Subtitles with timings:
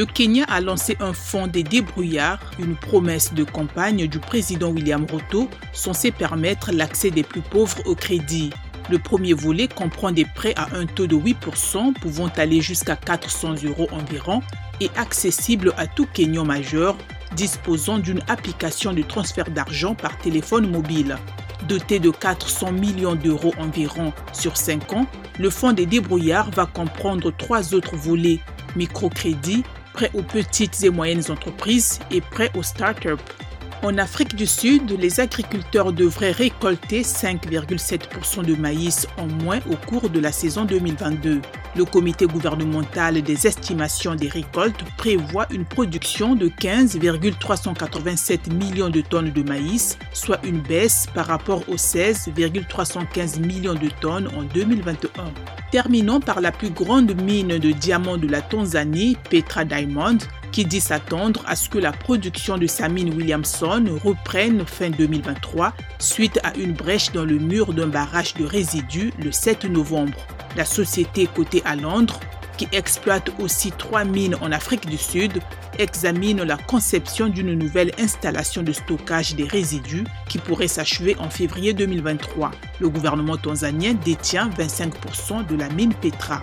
[0.00, 5.04] le Kenya a lancé un fonds des débrouillards, une promesse de campagne du président William
[5.04, 8.48] Ruto censée permettre l'accès des plus pauvres au crédit.
[8.88, 13.56] Le premier volet comprend des prêts à un taux de 8% pouvant aller jusqu'à 400
[13.66, 14.40] euros environ
[14.80, 16.96] et accessible à tout Kenyan majeur
[17.36, 21.18] disposant d'une application de transfert d'argent par téléphone mobile.
[21.68, 25.06] Doté de 400 millions d'euros environ sur 5 ans,
[25.38, 28.40] le fonds des débrouillards va comprendre trois autres volets
[28.76, 33.20] microcrédit, prêts aux petites et moyennes entreprises et prêts aux start-up.
[33.82, 40.10] En Afrique du Sud, les agriculteurs devraient récolter 5,7% de maïs en moins au cours
[40.10, 41.40] de la saison 2022.
[41.76, 49.30] Le comité gouvernemental des estimations des récoltes prévoit une production de 15,387 millions de tonnes
[49.30, 55.26] de maïs, soit une baisse par rapport aux 16,315 millions de tonnes en 2021.
[55.70, 60.18] Terminons par la plus grande mine de diamants de la Tanzanie, Petra Diamond,
[60.50, 65.72] qui dit s'attendre à ce que la production de sa mine Williamson reprenne fin 2023
[66.00, 70.26] suite à une brèche dans le mur d'un barrage de résidus le 7 novembre.
[70.56, 72.20] La société cotée à Londres,
[72.56, 75.40] qui exploite aussi trois mines en Afrique du Sud,
[75.78, 81.72] examine la conception d'une nouvelle installation de stockage des résidus qui pourrait s'achever en février
[81.72, 82.50] 2023.
[82.80, 86.42] Le gouvernement tanzanien détient 25% de la mine Petra.